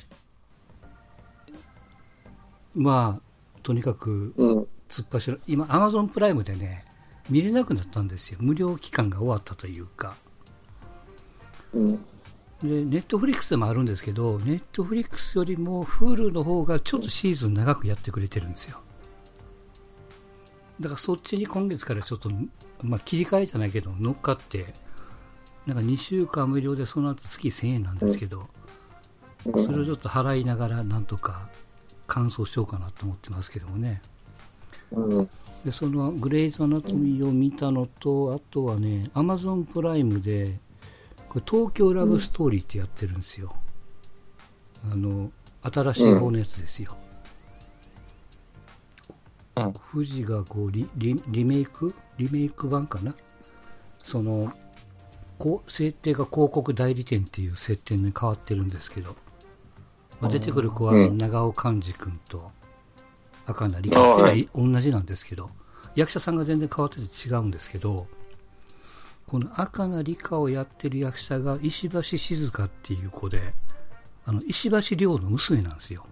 [2.76, 4.68] まあとにかくうん。
[4.94, 6.86] 突っ走る今、アマゾンプライムでね、
[7.28, 8.38] 見れなくなったんですよ。
[8.42, 10.16] 無料期間が終わったというか。
[11.74, 12.06] うん。
[12.64, 18.80] で、ネットフリックスでもあるんですけど、ネットフリックスよりも Hulu の方がちょっとシーズン長くやってくれてるんですよ。
[20.80, 22.32] だからそっちに今月からちょっと、
[22.82, 24.74] まあ切り替えじゃないけど、乗っかって、
[25.66, 28.48] なんか2週間無料でその後月1000円なんですけど、
[29.44, 31.50] それをちょっと払いながらなんとか
[32.08, 34.02] 完走しようかなと思ってますけどもね。
[35.66, 40.60] でそのグレイズ・アナトミーを見たのと、あとはね、アマゾンプライムで、
[41.34, 43.56] これ東京ラブストーリーってやってるんですよ。
[44.92, 45.32] あの、
[45.64, 46.96] 新しい方のやつですよ。
[49.56, 49.74] うん。
[49.92, 51.96] 富士がこうリリリメイク？
[52.20, 53.16] リメイク版かな？
[53.98, 54.54] その、
[55.40, 59.16] こう設定が広告代理店っていう設定に変わってるんですけど、
[60.22, 61.18] まあ、出てくる子はうん。
[61.18, 62.52] 長尾寛治君と
[63.48, 65.50] 赤名理香って同じなんですけど、
[65.96, 68.06] 役者さんが全然変わってて違うんですけど、
[69.28, 73.54] この赤名理香をやってる役者が石橋静香っていう子で、
[74.26, 76.06] あの石橋亮の娘なんですよ。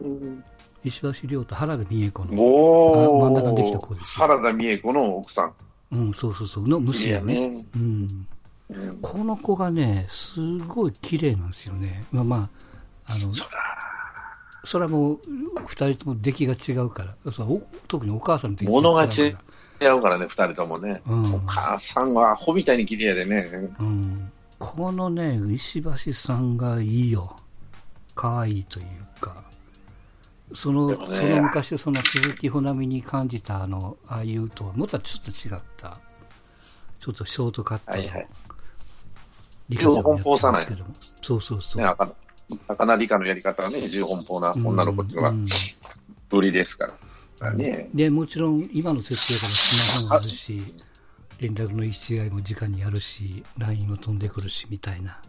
[0.00, 0.44] うん。
[0.84, 5.52] 石橋亮と原田美恵子の、真ん中にできた子ですよ原田美恵子の奥さん。
[5.92, 7.48] うん、そうそうそう、の娘やね。
[7.48, 7.64] ね。
[7.74, 7.82] うん。
[7.82, 8.26] うん
[9.02, 12.04] この子がね、すごい綺麗なんですよね。
[12.12, 12.48] まあま
[13.06, 13.32] あ、あの、
[14.64, 15.20] それはもう、
[15.66, 19.44] 二人とも出来が違うから、そうお特にお母さんの出来物が違うから
[19.80, 21.00] 違うからね、二人ともね。
[21.08, 23.48] うんお母さんはアホみたいに綺麗でね。
[23.80, 27.36] うん、このね、石橋さんがいいよ。
[28.14, 29.42] 可愛いというか。
[30.52, 35.96] その、ねその昔、その鈴木保奈美に感じたあの、ああいうとは、またちょっと違った。
[36.98, 38.28] ちょっとショートカットのはいはい。
[39.70, 40.94] リカちゃんもやってますけども。
[41.22, 41.82] そうそうそう。
[41.82, 42.12] ね、赤
[42.68, 45.46] 赤名理科のやり方はね、重奔放な女の子っていうのがうん
[46.32, 46.92] 売りですから。
[47.52, 47.88] ね。
[47.94, 50.62] で、もちろん今の設定からスマホもあるし、
[51.38, 55.20] 連絡の一違いも直にあるし、LINE も飛んでくるし、みたいな。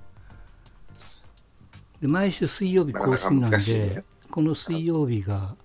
[2.02, 5.56] で、毎週水曜日更新なんでね、この水曜日が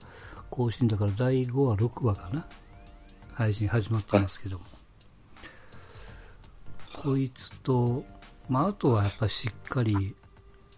[0.50, 2.46] 更新だから第5話、6話かな？
[3.34, 4.64] 配信始まってますけども。
[6.94, 8.04] こいつと、
[8.48, 10.14] まあ、あとはやっぱりしっかり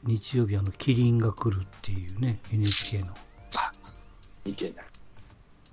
[0.03, 3.15] 日曜日あの、キリンが来るっていうね、NHK の。
[4.45, 4.85] いけない。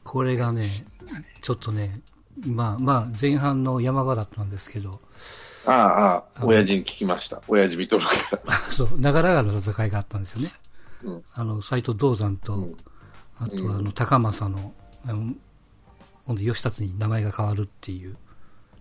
[0.05, 0.61] これがね、
[1.41, 1.99] ちょっとね、
[2.45, 4.99] まあまあ、前半の山場だったんですけど、
[5.65, 7.41] ああ、ああ、あ親父に聞きました。
[7.47, 8.11] 親父見とるか
[8.47, 8.55] ら。
[8.71, 10.51] そう、長々の戦いがあったんですよね。
[11.03, 12.77] うんあの、斎藤道山と、うん
[13.37, 14.73] あとはあの、高政の、
[15.05, 15.33] あの
[16.25, 18.15] 今度義達に名前が変わるっていう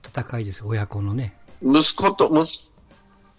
[0.06, 1.36] 戦いですよ、親子のね。
[1.60, 2.70] 息子と、息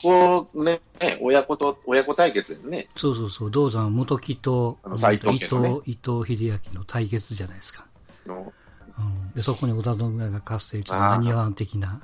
[0.02, 0.82] 子ね、
[1.22, 2.88] 親子と、親子対決ですね。
[2.96, 5.56] そうそうそう、道山元木と、あの斎藤ね伊藤、
[5.86, 7.86] 伊藤秀明の対決じゃないですか。
[8.26, 8.54] の。
[8.98, 11.10] うん、でそこに織田信長がかつてちょっとあー。
[11.18, 12.02] 何ワン的な、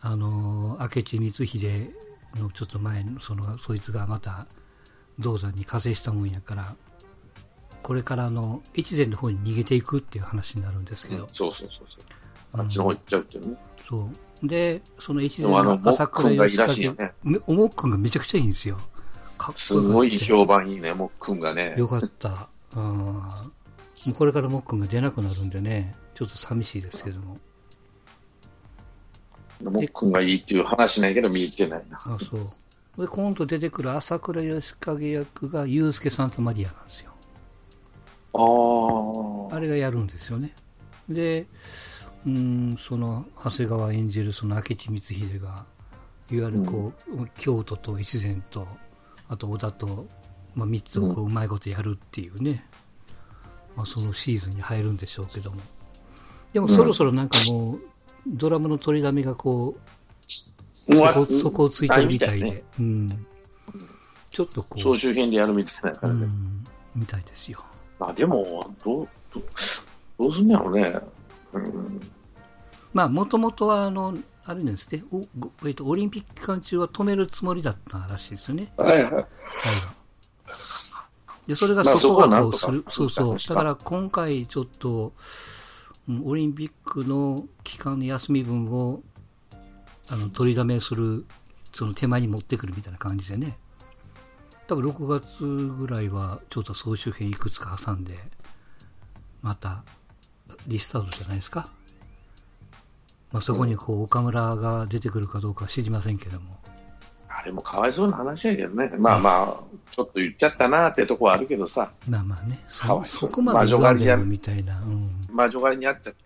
[0.00, 1.94] あのー明智光秀
[2.36, 4.46] のちょっと前の、その、そいつがまた、
[5.18, 6.76] 道山に加勢したもんやから、
[7.82, 12.17] これからあの、越前の方に逃げていくっていう話になるんですけど、そうそうそうそう。
[12.52, 13.56] あっちの方行っちゃうっていうね。
[13.84, 14.08] そ
[14.42, 14.46] う。
[14.46, 17.12] で、その越でもあの、前の朝倉義景ね。
[17.22, 18.78] もっくんがめちゃくちゃいいんですよ。
[19.36, 21.74] かっこすごい評判いいね、もっくんがね。
[21.76, 22.48] よかった。
[22.76, 23.22] うん
[24.06, 27.36] もうこれからもっくんが出なくなるんでね、ちょっと寂しいですけども。
[29.62, 31.98] もっくんがいいっていう話ないけど見えてないな。
[32.04, 33.00] あそう。
[33.00, 37.12] で、今度出てくる朝倉義景役がユースケ・サンタマリアなんですよ。
[38.34, 39.56] ああ。
[39.56, 40.54] あれがやるんですよね。
[41.08, 41.46] で、
[42.28, 45.64] うん、その、長谷川演じるその明智光秀が、
[46.30, 48.66] いわゆるこう、京都と越前と、
[49.28, 50.06] あと織田と、
[50.54, 52.66] まあ、3つをこううまいことやるっていうね、
[53.76, 55.56] まあ、そのシーズンに入るんでしょうけども。
[56.52, 57.80] でもそろそろなんかもう、
[58.26, 63.26] ドラムの取りだめがこう、そこ、そこをついてるみたいないみたいで、うん。
[64.30, 66.26] ちょっとこ総う、集編でやるみたいなう感じで。
[66.26, 66.64] ん、
[66.96, 67.64] みたいですよ。
[67.98, 69.08] まあでも、どう、
[70.18, 71.00] どうすんのやろうね。
[71.52, 72.00] うん。
[72.92, 79.12] まあ、もともとは、あの、あれですね、おごえっと、オリンピック期間中は止めるつもりだったらしいですよね、はいはい。
[79.12, 79.24] はい
[81.48, 83.36] で、それがまあそこがことうする、そうそう。
[83.36, 85.14] 確かだから今回ちょっと、
[86.06, 89.02] うんオリンピックの期間の休み分を、
[90.08, 91.26] あの、取りだめする、
[91.74, 93.58] その手前に持ってくるみたいな感じでね。
[94.66, 98.18] 多分6月ぐらいは、ちょっと総集編いくつか挟んで、
[99.42, 99.84] また、
[100.66, 101.68] リスタートじゃないですか。
[103.32, 106.56] まあ、そこにこう、岡村が出てくるかどうかは知りませんけども。
[107.28, 108.90] あれもかわいそうな話やけどね。
[108.98, 109.54] まあまあ、
[109.92, 114.80] ちょっと言っちゃったなってとこはあるけどさ、まあまあね、そうそそこまで言わんでもみたいな。
[114.80, 116.10] うん魔女狩りにあった。
[116.10, 116.16] そ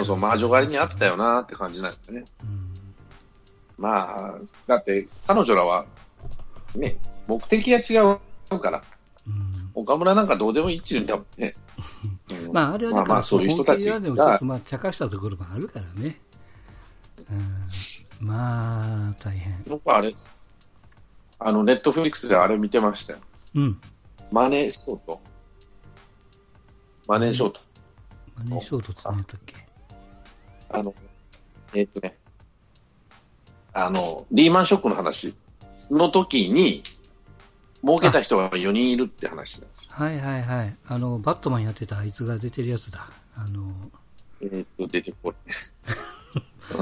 [0.00, 2.24] うそう、魔女狩りにあったよなって感じなんですよね。
[2.42, 2.72] うん
[3.76, 4.34] まあ、
[4.68, 5.86] だって彼女らは、
[6.76, 8.18] ね、目的が違
[8.52, 8.82] うから、
[9.26, 11.56] うん岡村なんかどうでもいいっちゅうんだもんね。
[12.46, 16.20] うんまあ、あれはだから、まあまあそういう人たち本気ではでもちょっとまあ、茶化したところもあるからね。
[18.20, 19.62] うん、まあ、大変。
[19.66, 20.14] 僕はあれ、
[21.38, 23.18] あの、ネットフリックスであれ見てましたよ。
[23.54, 23.80] うん。
[24.30, 25.20] マネーショート。
[27.08, 27.60] マネーショート。
[28.36, 29.54] マネーショートって何やったっけ？
[30.70, 30.94] あの、
[31.74, 32.16] えっとね、
[33.72, 35.34] あの、リーマンショックの話
[35.90, 36.82] の時に、
[37.84, 39.90] 儲けた人が4人いるって話なんですよ。
[39.92, 40.76] はいはいはい。
[40.86, 43.10] あの、バットマンやってたあいつが出てるやつだ。
[43.34, 43.72] あの、
[44.40, 45.56] えっと、出てこない。
[46.70, 46.78] うん。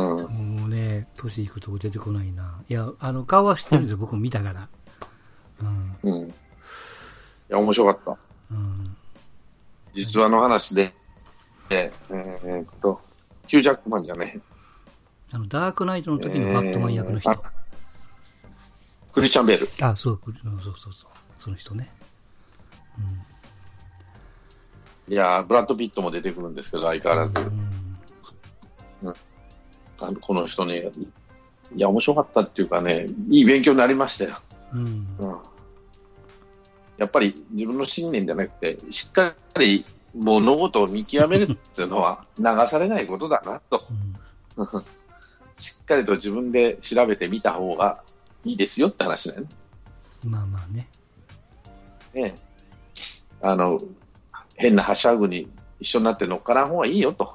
[0.61, 2.63] もうね、年いくとこ出てこないな。
[2.69, 3.97] いや、あの、顔は知ってるんですよ。
[3.99, 4.69] 僕も見たから。
[5.63, 5.97] うん。
[6.03, 6.29] うん。
[6.29, 6.33] い
[7.49, 8.17] や、面白かっ
[8.51, 8.55] た。
[8.55, 8.97] うん。
[9.95, 10.95] 実話の話で、
[11.71, 13.01] ええーっと、
[13.47, 14.41] ヒュージャックマンじゃねえ。
[15.33, 17.31] あの、ダークナイトの時のバットマン役の人。
[17.31, 17.53] えーあ
[19.13, 19.85] クリスチャン・ベール。
[19.85, 21.11] あ、そう、くそうそうそう。
[21.41, 21.91] その人ね。
[25.09, 29.15] いやー、ブラッド・ピットも出てくるんですけど、相変わらず、うん。
[30.01, 30.91] あのこの人ね、
[31.75, 34.39] いや、面白かったっていうかね、いい勉強になりましたよ。
[34.73, 35.07] うん。
[35.19, 35.37] うん
[37.01, 43.83] やっぱり自分の信念じゃなくて、しっかり物事を見極めるっていうのは 流されないことだなと。
[44.57, 44.67] うん
[45.57, 48.03] しっかりと自分で調べてみた方が
[48.45, 49.49] いいですよって話だよね。
[50.25, 50.89] まあまあね。
[52.15, 52.35] ねえ
[53.43, 53.79] あの、
[54.57, 57.35] 変なはしゃぐに一緒になって乗っからん方がいいよと。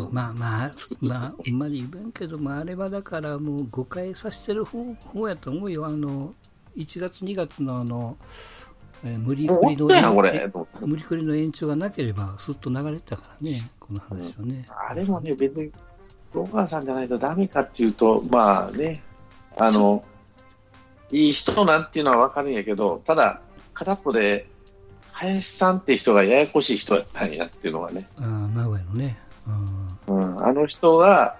[0.00, 0.12] うん。
[0.12, 0.70] まあまあ、
[1.02, 5.86] まあ、あんまり言わんけど、まあ、あれはだからもう誤解させてる方方やと思うよ。
[5.86, 6.34] あの、
[6.76, 8.16] 1月2月のあの、
[9.04, 9.86] えー無理くりの
[10.80, 14.64] 無理くりの延長がなければ、すっと流れてたからね、この話はね。
[14.88, 15.72] あれもね、別に、
[16.34, 19.02] お母さんじゃないとダメかっていうと、まあね、
[19.58, 20.04] あの、
[21.10, 23.40] いい人なんていうのはわかるんやけど、ただ、
[23.74, 24.46] 片っぽで、
[25.10, 29.18] 林さんって人がややこしい人だったんやっていうのがね、あー名古屋のね。
[29.46, 31.36] うんうん、あの人が、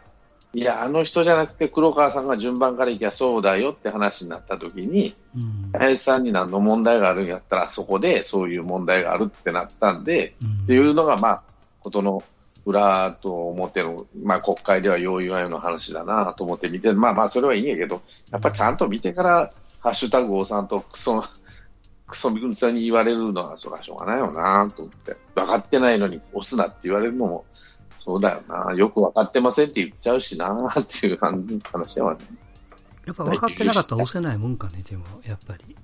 [0.55, 5.71] いや、あの人じゃなくて黒川さんが順番からいきゃそうだよって話になった時に、うん。
[5.73, 10.65] 林さんに何の問題があるんやったら、そこでそういう問題があるってなったんで、うん。
[10.65, 11.43] っていうのが、まあ、
[11.81, 12.23] ことの
[12.65, 21.25] 裏と表の、まあ、国会ではよう言わんような話だなと思って見て、まあまあ、それはいいんやけど、やっぱちゃんと見てから、ハッシュタグをさんとクソ、
[22.07, 27.45] クソみくさんに言われるのは、そりゃしょうがないよなと思って、分かってないのに押すなって言われるのも、
[28.05, 32.21] そうだよな、よく分かってませんって言っちゃうしなっていう話だわね。
[33.07, 35.65] やっぱ分かってなかったら押せないもんかね、でも、やっぱり。
[35.71, 35.75] い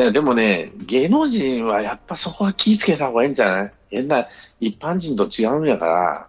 [0.00, 3.72] や、でもね、芸能人はやっぱそこは気ぃつけた方がいいんじゃない？
[3.90, 4.26] 変な
[4.58, 6.26] 一般人と違うんやから、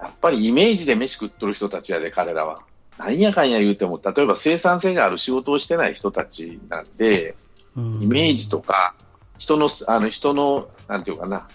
[0.00, 2.60] やっぱりイメージで飯食っとる人たちやで、彼らは。
[2.98, 7.34] なんやかんや言うても、例えば生産性がある仕事をしてない人たちなんで、
[7.76, 8.94] うんイメージとか、
[9.38, 11.46] 人の、あの、人の、なんていうかな、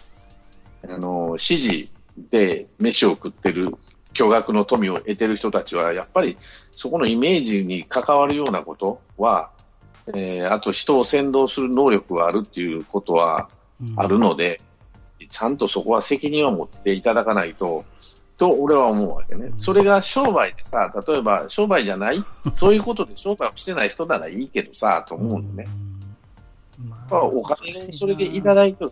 [0.83, 1.89] あの、指示
[2.29, 3.75] で飯を食ってる、
[4.13, 6.37] 巨額の富を得てる人たちは、やっぱり
[6.71, 9.51] そこのイメージに関わるようなことは、
[10.07, 13.47] えーあと人を先導する能力があるっていうことは
[13.81, 13.99] うん。
[13.99, 14.61] あるので、
[15.29, 17.83] ちゃんとそこは責任を持っていただかないと、
[18.37, 19.51] と俺は思うわけね。
[19.57, 25.65] それが商売でさ、例えば商売じゃない、そういうことで商売をしてない人ならいいけどさ、と思うのね。
[26.79, 26.89] うん。
[26.89, 28.91] ままあお金をそれでいただいてる、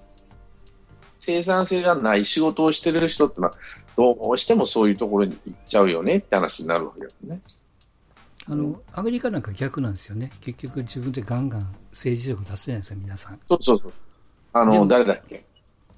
[1.29, 3.53] 生産性がない仕事をしてる人ってのは、
[3.95, 7.39] どうしてもそういうところに行っちゃうよねって話になるわけですね。
[8.47, 10.31] あの、アメリカなんか逆なんですよね。
[10.41, 13.39] 結局自分でガンガン政治力出せないんですよ、皆さん。
[13.47, 13.93] そうそうそう。
[14.53, 15.45] あの、誰だっけ？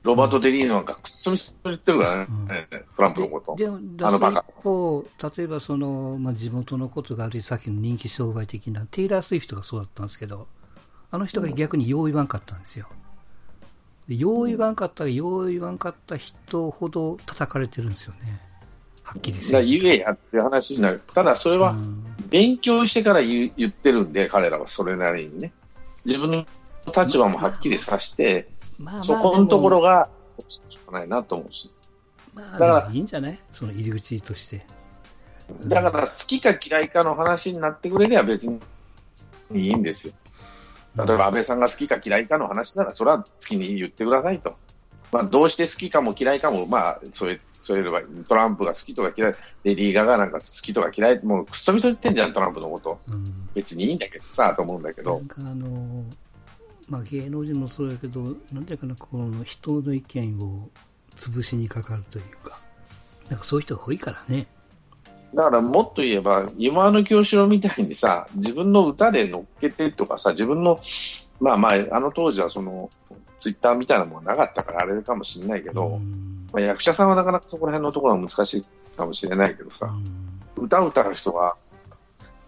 [0.03, 2.47] ロバート・デ・リーノなんかくっそみそ言ってるからね、うん
[2.95, 3.55] トランプのこと。
[3.55, 5.05] でも、一方、
[5.37, 10.47] 例えばその、まあ、地元のことがあるさっきの人気商売的な、テイラー・スウィフトがそうだったんですけど、
[11.11, 12.87] あの人が逆によう言わんかったんですよ。
[12.89, 12.95] で
[14.15, 18.41] よう言わんかったら、よう言わんかった人ほど叩かれてるんですよね。
[19.03, 19.39] はっきり
[19.79, 21.01] 言えやって話になる。
[21.13, 25.51] ただそれはうん勉強してから言う言ってるんで、彼らはそれなりにね。
[26.05, 26.45] 自分の
[26.95, 28.47] 立場もはっきりさして、
[28.79, 30.09] まあまあそこのところが、
[30.47, 31.69] しかないなと思うし。
[32.33, 33.39] まあ、だからいいんじゃない？
[33.51, 34.65] その入り口として。
[35.65, 38.61] だから好きか嫌いかの話になってくれりゃ別に
[39.53, 40.13] いいんですよ。
[40.95, 44.55] 例えば安倍さんが好きか嫌いかの話なら、それは好きに言ってくださいと。
[45.11, 52.99] まあ、どうして好きかも嫌いかも、まあ、それ、それればいい、トランプが好きとか嫌い、レディー・ガガなんか好きとか嫌い、もうくっそみそ言ってんじゃん、トランプのこと。
[53.07, 55.25] うん別にいいんだけどさ、と思うんだけどなん。
[55.25, 56.03] かあの、
[56.89, 60.69] まあ、芸能人もそうやけど、なんていうかな、この人の意見を
[61.15, 62.57] 潰しにかかるというか、
[63.29, 64.47] なんかそういう人が多いからね。
[65.33, 70.79] だからもっと言えば、今の清志郎みたいにさ、自分の歌で乗っけてとかさ、自分の、
[71.39, 72.89] まあまあ、あの当時はその、
[73.39, 78.65] ツイッターみたいなものがなかったからあれかもしれないけど、うんまあ、役者さんはなかなかそこら辺のところは難しい
[78.95, 79.91] かもしれないけどさ、
[80.57, 81.55] 歌を歌う人は、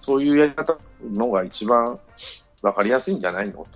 [0.06, 1.98] そういうやり方のが一番
[2.62, 3.54] わかりやすいんじゃないの？
[3.54, 3.68] と。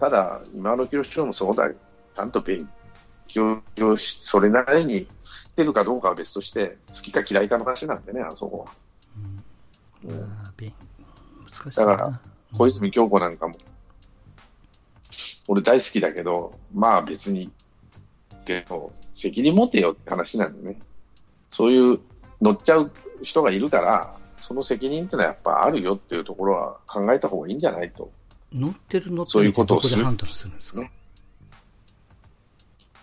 [0.00, 1.74] ただ、今の清志郎もそうだよ。
[2.16, 2.68] ちゃんと勉
[3.28, 3.62] 強
[3.98, 5.06] し、それなりに
[5.56, 8.72] してるかどうかは別として、好きか嫌いかの話なんでね、あそこは。
[10.04, 10.22] うん
[11.50, 11.96] 難しいだな。
[11.96, 12.20] から
[12.58, 13.54] 小泉京子なんかも、
[15.48, 17.50] 俺大好きだけど、まあ別に、
[18.44, 20.78] けど、責任持てよって話なんでね。
[21.48, 22.00] そういう
[22.42, 22.92] 乗っちゃう
[23.22, 28.12] 人がいるから、その責任ってのはやっぱあるよっていうところは考えた方がいいんじゃないと。
[28.52, 30.82] 乗ってる乗ってそういうことをす判断するんですか？
[30.82, 30.92] ね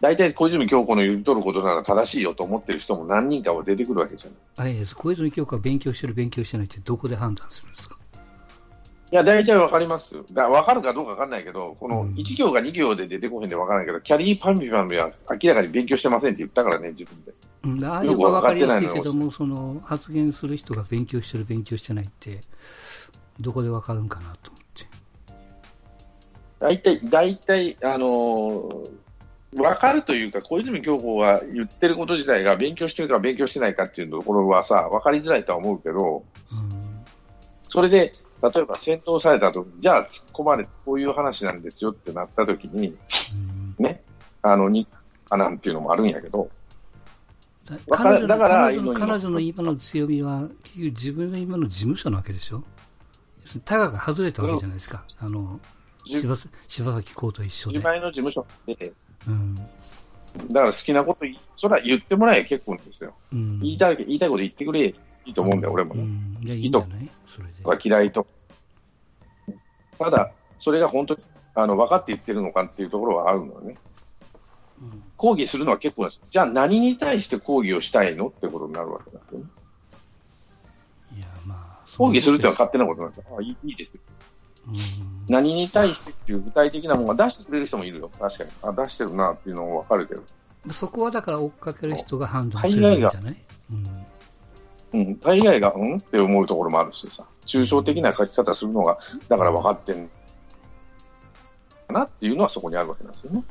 [0.02, 4.68] 大体小泉京子の言うとることなら正しいよと思ってる人も何人かは出てくるわけじゃない。
[4.68, 4.96] あいいです。
[4.96, 7.98] 小泉京子は勉強してる、勉強してないってどこで判断するんですか？
[9.12, 10.16] いや、大体わかります。
[10.34, 17.34] だわかるかどうかわかんないけど、このうん1行か2行で出てこへんでわからないけど、キャリーパンピパンピは明らかに勉強してませんって言ったからね、自分で。
[17.64, 22.42] うん、ああいうのは分かりかってないのやすいけども、その発言する人が勉強してる、勉強してないって、
[23.40, 24.88] どこで分かるんかなと思って。
[26.60, 28.90] 大体、大体、あのー
[29.58, 36.74] わかるというか、小泉京子が言ってること自体が勉強してるか勉強してないかっていうところはさ、わかりづらいとは思うけど、うん
[37.70, 38.14] それで、
[38.44, 42.96] 例えば戦闘されたとじゃあ突っ込まれてこういう話なんですよってなったときに、
[43.80, 44.04] うんね、
[44.44, 44.86] あの、に、
[45.32, 46.52] あなんていうのもあるんやけど、
[47.66, 52.64] だわか彼女だから彼女の今の強みは、結局自分の今の事務所なわけでしょ？
[53.66, 55.04] タガが外れたわけじゃないですか。
[55.20, 55.60] あの、
[56.06, 57.78] じ柴さ柴咲コウと一緒で。
[57.78, 58.94] 自前の事務所で、
[59.28, 59.56] うん。
[59.56, 59.70] だか
[60.54, 63.14] ら好きなことそれは言ってもらえば結構ですよ。
[63.32, 63.60] うん。
[63.60, 66.02] 言いたい、言いたいこと言ってくれ、いいと思うんだよ、俺もね。
[66.02, 66.38] うん。
[66.42, 67.10] いや、いいんじゃない？
[67.28, 67.54] それで。
[67.64, 68.28] とか嫌いと。
[70.00, 71.22] ただ、それが本当に
[71.56, 73.78] あの分かって言ってるのかっていうところはあるのよね。
[74.82, 76.22] うん抗議するのは結構なんです。
[76.32, 79.46] じゃあ何に対して抗議をしたいのってことになるわけなんですよね。
[81.16, 83.38] いや、まあ、抗議するってのはか勝手なことなんですよ。
[83.40, 83.92] あいいです。
[85.28, 88.10] 何に対してっていう具体的なものが出してくれる人もいるよ。
[88.20, 88.50] 確かに。
[88.64, 90.22] あ、出してるなっていうのも分かるけど。
[90.72, 93.38] そこはだから追っかける人が判断すればいいんじゃない？
[94.94, 95.02] うん。
[95.02, 95.20] うん。
[95.20, 95.98] 大概が、うん？
[95.98, 97.26] って思うところもあるしさ。
[97.46, 98.98] 抽象的な書き方するのが、
[99.28, 100.08] だから分かってん
[101.88, 103.44] かなっていうのはそこにあるわけなんですよね。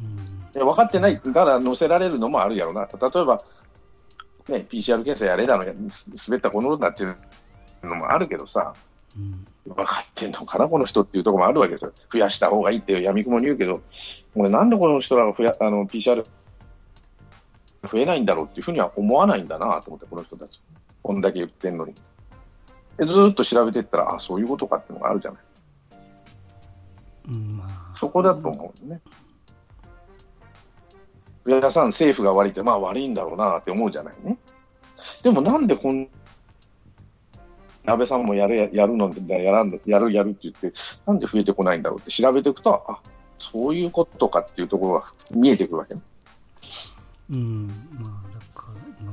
[0.00, 2.82] うんで分かってないから載せられるのもあるやろな。
[2.82, 3.40] 例えば、
[4.48, 7.16] ね、PCR 検査やれだの、す滑ったこのだっていう
[7.84, 8.89] のもあるけどさ、うん。
[9.66, 11.92] 分かってんのかな、この人っていうところもあるわけですよ。
[12.12, 13.82] 増やした方がいいってやみくもに言うけど、
[14.34, 16.24] 俺なんでこの人らが増やあの PCR
[17.90, 20.60] 増えないんだろうっていうふうには思わないんだなと思って、この人たち。
[21.02, 21.94] こんだけ言ってんのに。
[22.98, 25.40] でずーっと調べていったら、あ、そういうことかっていうのがあるじゃない。
[27.28, 27.94] うん、まあ。
[27.94, 29.00] そこだと思うね。
[31.46, 34.36] 皆さん、政府が悪いって、まあ悪いんだろうなって思うじゃないね。
[35.22, 36.08] でもなんでこん、
[37.86, 40.72] 安倍さんもやるややるのだやらんのやるやるって言って、
[41.06, 43.00] なんで増えてこないんだろうって調べていくと、あ
[43.38, 46.00] そういうことかっていうところが見えてくるわけね。
[47.30, 47.66] うん。
[47.98, 49.12] まあ、だから、ま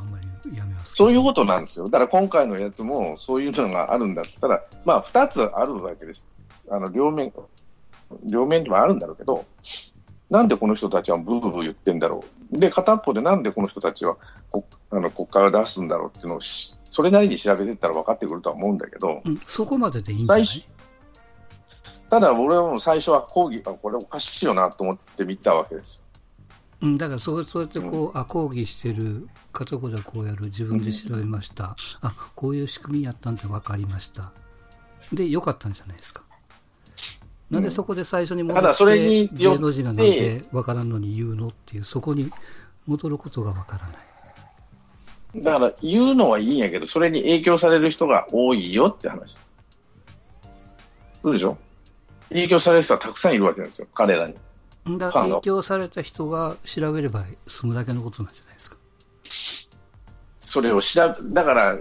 [0.00, 1.88] あ、あんまりやめますそういうことなんですよ。
[1.88, 6.30] だから今回のやつもそういうのがあるんだったら、まあ二つあるわけです。
[6.68, 7.32] あの、両面、
[8.24, 9.44] 両面でもあるんだろうけど、
[10.30, 12.58] なんでこの人たちはブーブー言ってんだろう。
[12.58, 14.16] で、片っぽでなんでこの人たちは
[14.50, 20.46] こあの国会を出すんだろうっていうのをしそれなりに調べていったら分かってくるとは思うんだけど、うん、そこまででいいんじゃない？
[22.08, 26.06] ただ俺はもう最初は抗議、あこれおかしいよなと思って見たわけです。
[26.80, 34.30] うん、だからそうそうやってこう、あ抗議してる片方でこうやる自分で調べました、あこういう仕組みやったんって分かりました。
[35.12, 36.22] でよかったんじゃないですか。
[37.50, 42.30] なんでそこで最初に戻って、芸能人がなんで分からんのに言うのっていうそこに
[42.86, 43.96] 戻ることが分からない
[45.36, 49.36] だから言うのはいいんやけど、それに影響される人が多いよって話。
[51.22, 51.56] そうでしょ？
[52.28, 54.34] 影響される人はたくさんいるわけなんですよ、彼らに。
[54.98, 58.76] だから影響された人が調べれば済むだけのことなんじゃないですか？
[60.40, 61.78] それを調べ、だから、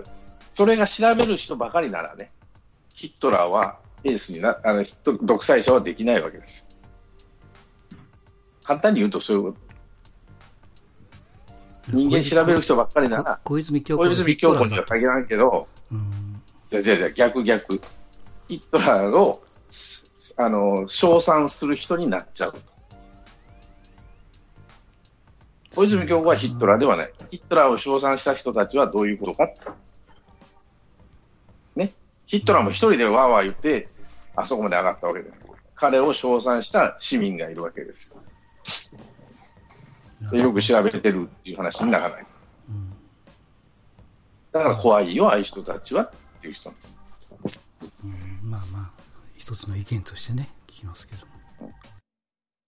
[0.52, 2.32] それが調べる人ばかりならね、
[2.94, 4.84] ヒットラーはエースにな、あの、
[5.22, 7.98] 独裁者はできないわけですよ。
[8.64, 9.73] 簡単に言うとそういうこと。
[11.90, 17.80] 人間調べる人ばっかりなら、小泉京小泉京子には限らんけど、うんじゃじゃじゃ逆逆。
[18.48, 22.60] ヒットラーを、すあの、称賛する人になっちゃうと。
[25.76, 27.14] 小泉京子はヒットラーではない。
[27.30, 29.50] ヒットラーを称賛した人たちはどういうことか。
[31.76, 31.92] ね。
[32.26, 33.90] ヒットラーも一人でわーわー言って、
[34.36, 35.32] あそこまで上がったわけで
[35.76, 38.22] 彼を称賛した市民がいるわけですよ。
[40.32, 42.26] でよく調べてるっていう話にならない。
[44.52, 46.12] だから怖いよ、ああいう人たちはっ
[46.42, 46.70] ていう人。
[46.70, 46.74] う
[48.08, 49.04] んまあまあ
[49.36, 51.74] 一つの意見としてね聞きますけども